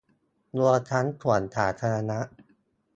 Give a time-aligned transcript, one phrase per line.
[0.57, 2.19] รวมทั้งสวนสาธาณะ